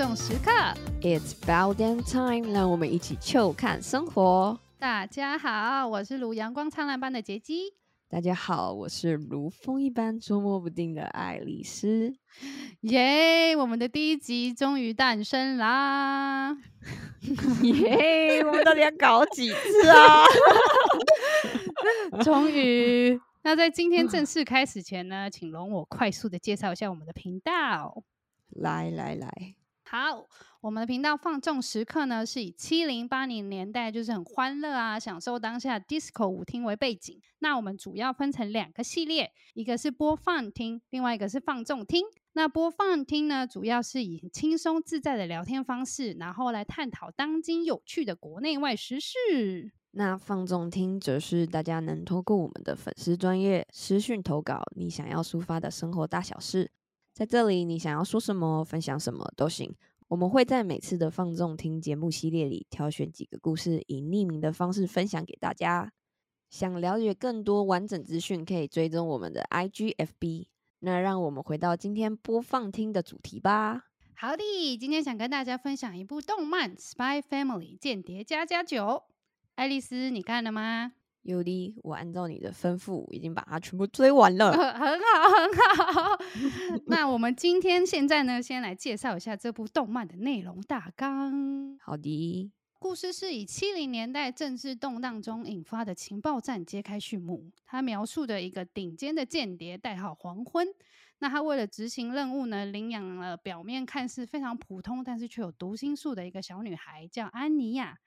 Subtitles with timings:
[0.00, 0.50] 到放纵时刻。
[1.02, 4.58] It's about damn time，让我们一起就看生活。
[4.78, 7.74] 大家好，我是如阳光灿烂般的杰基。
[8.08, 12.14] 大家好，我是如风一般捉摸不定的爱丽丝。
[12.80, 16.56] 耶我们的第一集终于诞生啦！
[17.62, 20.24] 耶我们到底要搞几次啊？
[22.24, 23.20] 终于。
[23.42, 28.02] 那在今天正式开始前呢，请容我快速的介绍一下我们的频道。
[28.48, 29.54] 来来来，
[29.92, 30.24] 好，
[30.60, 37.20] 我们的频道放纵时刻呢，是以七零八零年代就是很欢乐啊，享受当下 disco 舞厅为背景。
[37.40, 42.04] 那我们主要分成两个系列，一个是播放厅，另外一个是放纵厅。
[42.34, 49.72] 那播放厅呢，主要是以轻松自在的聊天方式，然后来探讨当今有趣的国内外时事。
[49.90, 56.70] 那放纵听则是大家能透过我们的粉丝专业私讯投稿，你想要抒发的生活大小事，
[57.12, 59.74] 在这里你想要说什么、分享什么都行。
[60.08, 65.92] 我们会在每次的放纵听节目系列里挑选几个故事，以匿名的方式分享给大家。
[66.48, 70.48] 想了解更多完整资讯，可以追踪我们的 IGFB。
[70.80, 73.84] 那让我们回到今天播放听的主题吧。
[74.14, 78.82] 好的，今天想跟大家分享一部动漫《Spy Family 间谍加加九》。
[79.54, 80.92] 爱丽丝，你看了吗？
[81.22, 84.52] 尤里，我按照你的吩咐，已经把它全部追完了。
[84.56, 86.18] 很好，很好。
[86.86, 91.76] 那我们今天现在呢，先来介绍一下这部动漫的内容大纲。
[91.78, 97.50] 好的，故事是以七零年代政治动荡中引发的情报战揭开序幕。
[97.66, 100.66] 它描述的一个顶尖的间谍，代号黄昏。
[101.18, 107.98] 那他为了执行任务呢，领养了表面看似非常普通，但是却有读心术的一个小女孩，叫安妮亚。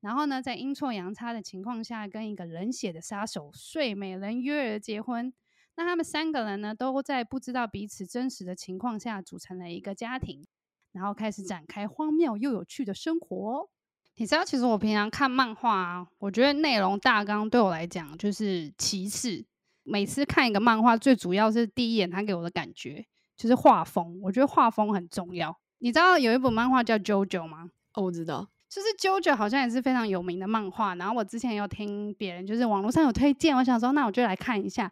[0.00, 5.32] 然后呢，在阴错阳差的情况下，跟一个冷血的杀手睡美人约尔结婚。
[5.76, 10.46] 那他们三个人呢，都在不知道彼此真实的情况下，组成了一个家庭，
[10.92, 13.68] 然后开始展开荒谬又有趣的生活。
[14.16, 19.46] 你知道，其实我平常看漫画啊，我觉得内容大纲对我来讲就是其次。
[19.82, 25.58] 每次看一个漫画，最主要是第一眼它给我的感觉就是画风，我觉得画风很重要。
[25.78, 27.70] 你知道有一本漫画叫《JoJo》吗？
[27.94, 28.50] 哦，我知道。
[28.70, 28.88] 就是
[29.20, 34.90] 《JoJo》好像也是非常有名的漫画，然后我之前有听别人就是网络上有推荐，我想说那我就来看一下。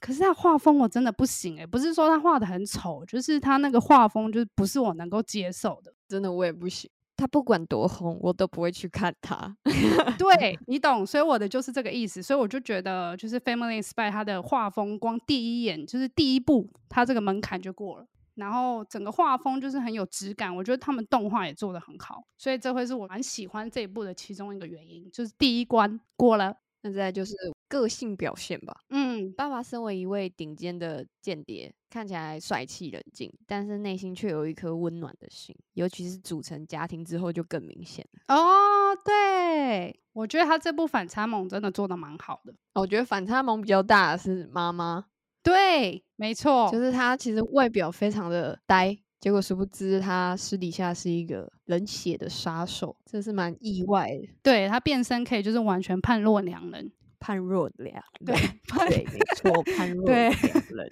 [0.00, 5.94] 可是他画风我真的不行诶、不是说他画的很丑，就是他那个画风就是不是我能够接受的。
[6.08, 6.90] 真的我也不行。
[7.16, 9.56] 他不管多红，我都不会去看他。
[10.18, 12.20] 对你懂，所以我的就是这个意思。
[12.20, 18.06] 所以我就觉得，就是《Family Spy》他的画风，光第一眼就是第一部，他这个门槛就过了。
[18.34, 26.56] 然后整个画风就是很有质感，我觉得他们动画也做得很好，所以这会是我蛮喜欢这一部的其中一个原因，就是第一关过了。
[26.84, 27.32] 那再就是
[27.68, 28.76] 个性表现吧。
[28.90, 38.34] 嗯，爸爸身为一位顶尖的间谍，看起来帅气冷静，但是内心却有一颗温暖的心，尤其是组成家庭之后就更明显了。
[38.34, 42.52] 哦，对，我觉得他这部反差萌真的做的蛮好的。
[42.74, 45.06] 我觉得反差萌比较大的是妈妈，
[45.42, 54.28] 对，没错，就是他其实外表非常的呆，结果殊不知他私底下是一个冷血的杀手，这是蛮意外的。
[54.42, 56.92] 对他变身可以就是完全判若两人。
[57.24, 58.50] 判若两 对人，
[58.88, 60.90] 对，没错，判若对两人。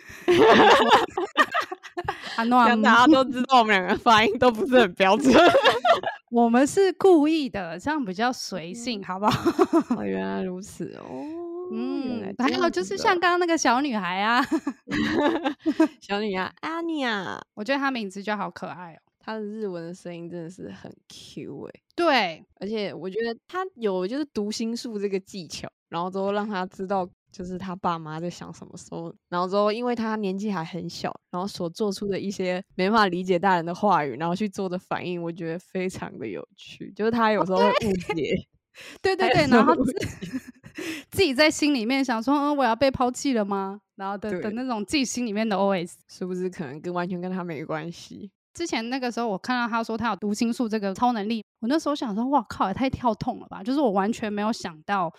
[2.36, 5.34] 啊，这那样大家都知道我们两个发音都不是很标准。
[6.30, 9.50] 我们是故意的，这样比较随性，好不好？
[9.98, 11.39] 哦，原来如此哦。
[11.72, 14.42] 嗯，还有就是像刚刚那个小女孩啊
[16.00, 18.98] 小女孩阿尼亚，我觉得她名字就好可爱哦。
[19.22, 38.34] 她的日文的声音真的是很 Q 哎、对，而且我觉得她有就是读心术这个技巧，然后之后让她知道就是她爸妈在想什么时候，然后之后因为她年纪还很小，然后所做出的一些没办法理解大人的话语，然后去做的反应，我觉得非常的有趣，就是她有时候会误解，
[39.02, 39.84] 对 对对，然后误
[40.74, 43.80] 自自己在心里面想说，嗯，我要被抛弃了吗？
[43.96, 45.92] 然后的的那种自己心里面的 OS。
[46.08, 48.30] 是不是可能跟完全跟他没关系？
[48.54, 53.62] 之前那个时候，我看到他说他有读心术这个超能力，我那时候想说，哇靠，也太跳痛了吧！
[53.62, 55.12] 就是我完全没有想到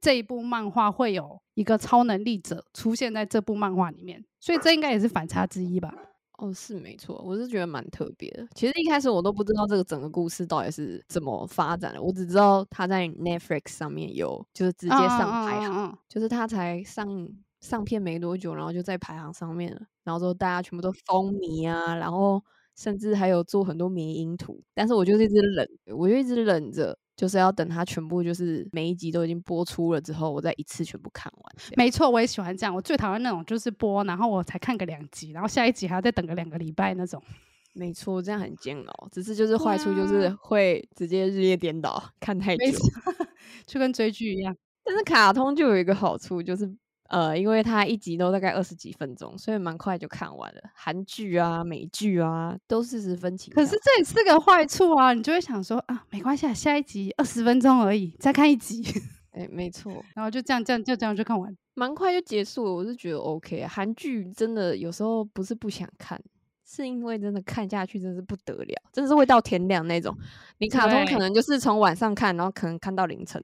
[0.00, 5.92] 这一部漫画会有一个超能力者出现在这部漫画里面，所以这应该也是反差之一吧。
[6.38, 8.46] 哦，是没错，我是觉得蛮特别的。
[8.54, 17.28] 其实一开始我都不知道这个整个故事到底是怎么发展的，我只知道他在 Netflix 上面有，就是直接上排行，就是他才上
[17.60, 22.40] 上片没多久，然后就在排行上面了，然后之后大家全部都风靡啊，然后
[22.76, 25.68] 甚至还有做很多迷因图，但是我就是一直忍，
[25.98, 31.54] 我就一直忍着，就是要等它全部就是每一集都已经播出了之后，我再一次全部看完。
[31.76, 32.72] 没错，我也喜欢这样。
[32.72, 37.20] 我最讨厌那种就是播，然后我才看个两集，然后下一集还要再等个两个礼拜那种。
[37.74, 39.08] 没错，这样很煎熬。
[39.10, 42.78] 只是就是坏处就是啊会直接日夜颠倒，看太久
[43.66, 44.56] 就跟追剧一样。
[44.84, 46.72] 但是卡通就有一个好处，就是
[47.08, 50.60] 呃，因为它一集都大概二十几分钟，所以蛮快就看完了。
[50.74, 53.50] 韩剧啊、美剧啊，都四十分起。
[53.50, 58.82] 可是这也是个坏处啊，你就会想说啊，没关系，啊，下一集二十分钟而已，再看一集，
[59.32, 61.56] 哎、没错，然后就这样这样就这样就看完。
[61.74, 63.68] 蛮快就结束了，我是觉得 OK 啊。
[63.68, 66.20] 韩剧真的有时候不是不想看，
[66.66, 70.14] 是因为真的看下去真是不得了，真的是会到天亮那种。
[70.58, 73.42] 你卡通可能就是从晚上看，然后可能看到凌晨。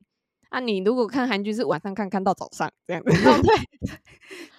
[0.50, 3.10] 啊，你如果看韩剧是晚上看，看到早上这样子。
[3.28, 3.98] 哦，对，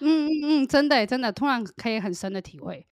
[0.00, 2.86] 嗯嗯嗯，真的真的，突然可以很深的体会。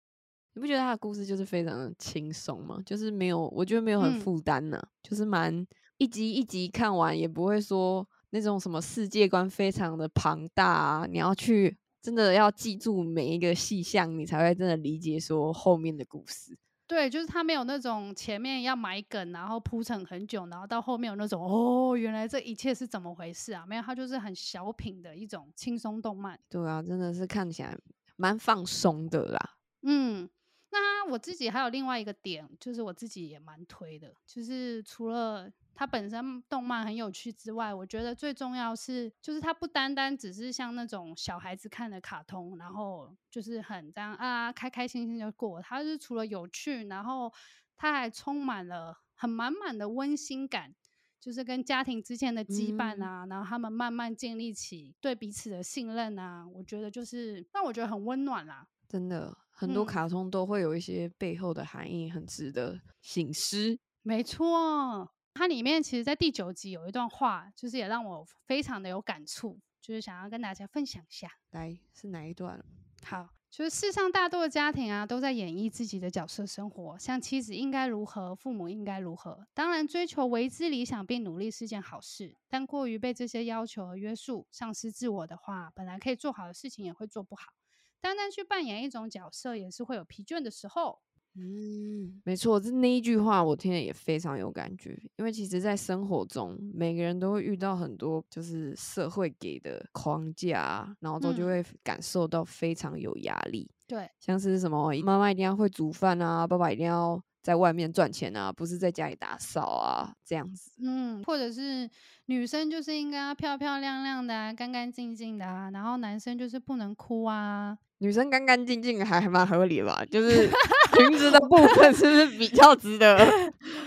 [0.54, 2.78] 你不觉得他的故事就是非常的轻松吗？
[2.84, 5.66] 就是没有，我觉得没有很嗯负担呢，就是蛮
[5.96, 16.58] 一集一集看完，也不会说那种什么世界观非常的庞大啊，你要去真的要记住每一个细项，你才会真的理解说后面的故事。
[16.92, 23.64] 对，就是他没有那种前面要埋梗，然后铺陈很久，然后到后面有那种哦，原来这一切是怎么回事啊？
[23.66, 26.38] 没有，它就是很小品的一种轻松动漫。
[26.50, 27.74] 对啊，真的是看起来
[28.16, 29.56] 蛮放松的啦。
[29.84, 30.28] 嗯，
[30.70, 45.60] 那我自己还有另外一个点，就是我自己也蛮推的，就是除了它本身动漫很有趣之外，我觉得最重要是，就是它不单单只是像那种小孩子看的卡通，然后就是很这样啊，开开心心就过。
[45.62, 47.32] 它是除了有趣，然后
[47.76, 50.74] 它还充满了很满满的温馨感。
[51.20, 58.66] 就是跟家庭之间的羁绊嗯啊，然后他们慢慢建立起对彼此的信任啊，我觉得就是让我觉得很温暖啦。
[58.88, 63.78] 真的，很多嗯卡通都会有一些背后的含义，很值得醒思。
[64.02, 71.28] 没错，它里面其实，在第九集有一段话，就是也让我非常的有感触，就是想要跟大家分享一下。
[71.50, 72.62] 来，是哪一段？
[73.02, 79.46] 好，就是世上大多的家庭啊，都在演绎自己的角色生活，像妻子应该如何，父母应该如何。
[79.54, 87.54] 当然，追求为之理想并努力是件好事，但过于被这些要求和约束，丧失自我的话，本来可以做好的事情也会做不好。
[88.00, 91.00] 单单去扮演一种角色，也是会有疲倦的时候。
[91.34, 110.70] 嗯，没错，这那一句话我听了也非常有感觉，因为其实，在生活中，每个人都会遇到很多就是社会给的框架啊，然后都就嗯会感受到非常有压力，对，像是什么妈妈一定要会煮饭啊，爸爸一定要在外面赚钱啊，不是在家里打扫啊，这样子。
[110.82, 111.88] 嗯，或者是
[112.26, 117.78] 女生就是应该要漂漂亮亮的啊，干干净净的啊，然后男生就是不能哭啊。
[118.02, 120.50] 女生干干净净还还蛮合理吧，就是
[120.96, 123.16] 裙子的部分是不是比较值得？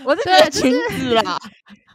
[0.06, 1.38] 我是觉得裙子啦。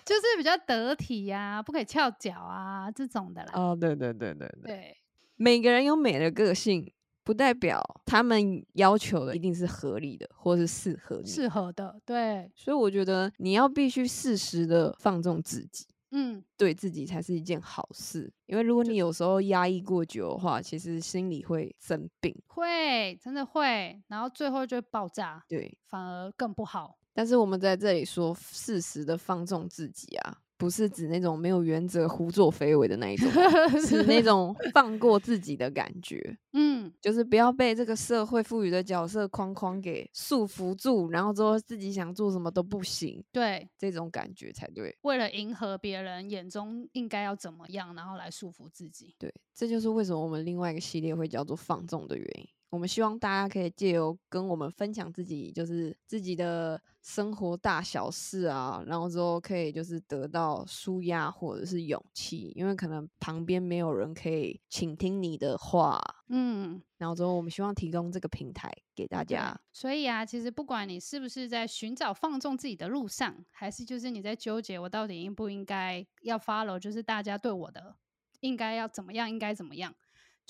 [0.06, 3.51] 就是比较得体呀、不可以翘脚啊这种的啦。
[3.53, 4.71] 哦，对对对对对。
[4.71, 4.97] 对，
[5.38, 6.91] 每个人有美的个性，
[7.23, 11.27] 不代表他们要求的一定是合理的，或是适合你。
[11.29, 18.31] 适合的，对，所以我觉得你要必须适时的放纵自己，嗯，对自己才是一件好事。
[18.45, 22.35] 因为如果你有时候压抑过久的话，其实心里会生病。
[22.47, 26.97] 会真的会，然后最后就会爆炸，对，反而更不好。
[27.13, 36.37] 但是我们在这里说适时的放纵自己啊，不是指那种没有原则、胡作非为的那一种哦，是那 种放过自己的感觉。
[36.53, 44.95] 嗯，就是不要被这个社会赋予的角色框框给束缚住，然后之后自己想做什么都不行，对，这种感觉才对。
[45.01, 49.15] 为了迎合别人眼中应该要怎么样，然后来束缚自己。
[49.18, 52.47] 对，这就是为什么我们另外一个系列会叫做放纵的原因。
[52.71, 65.99] 我们希望大家可以借由跟我们分享自己，就是自己的生活大小事啊，然后之后可以就是得到舒压或者是勇气，因为可能旁边没有人可以倾听你的话，
[66.30, 69.59] 嗯，然后之后我们希望提供这个平台给大家。
[69.73, 77.97] 所以啊，其实不管你是不是在寻找放纵自己的路上，还是就是你在纠结我到底应不应该要 follow，就是大家对我的
[78.40, 79.94] 应该要怎么样，应该怎么样，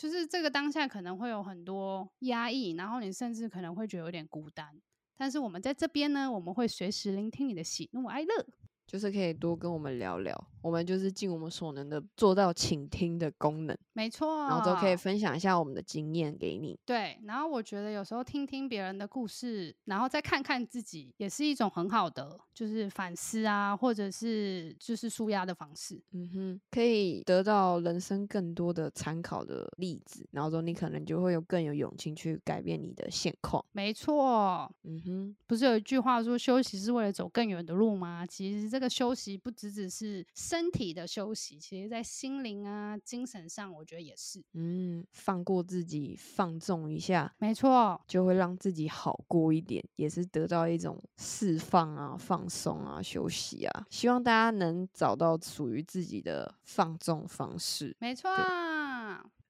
[0.02, 4.68] 就是这个当下可能会有很多压抑，然后你甚至可能会觉得有点孤单。
[5.16, 8.48] 但是我们在这边呢，我们会随时聆听你的喜怒哀乐。
[8.88, 16.78] 就是可以多跟我们聊聊，我们就是尽我们所能的做到倾听的功能，没错，然后都可以分享一下我们的经验给你。
[16.86, 26.02] 对，然后我觉得有时候听听别人的故事，然后再看看自己，也是一种很好的，就是反思啊，或者是就是舒压的方式。
[26.12, 33.64] 嗯哼，可以得到人生更多的参考的例子，然后说你可能就会有更有勇气去改变你的现况。
[33.72, 38.26] 没错，嗯哼，不是有一句话说休息是为了走更远的路吗？
[38.26, 44.44] 其实这个休息不只只是身体的休息，其实在心灵啊、精神上，我觉得也是。
[44.52, 53.86] 嗯，放过自己，放纵一下，没错，就会让自己好过一点，也是得到一种释放啊、放松啊、休息啊。
[53.90, 57.96] 希望大家能找到属于自己的放纵方式。
[58.02, 58.30] 没错。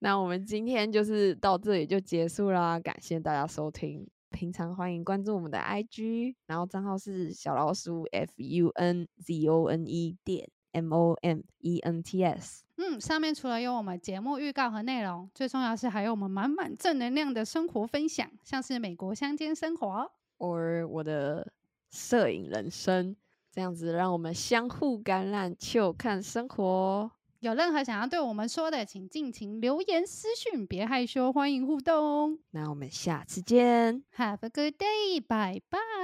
[0.03, 4.07] 那我们今天就是到这里就结束啦，感谢大家收听。
[4.29, 12.23] 平常欢迎关注我们的 IG，然后账号是小老鼠 F U N Z O N E 点 M O M E N T
[12.23, 12.63] S。
[12.77, 21.51] 嗯，上面除了有我们节目预告和内容，最重要是还有我们满满正能量的生活分享，像是美国乡间生活，or 我的
[21.91, 23.15] 摄影人生，
[23.51, 27.11] 这样子让我们相互感染，就看生活。
[27.41, 32.39] 有任何想要对我们说的，请尽情留言私讯，别害羞，欢迎互动。
[32.51, 36.00] 那我们下次见，Have a good day，拜拜。